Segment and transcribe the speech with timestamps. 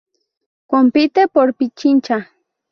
[0.65, 2.17] Compite por Pichincha.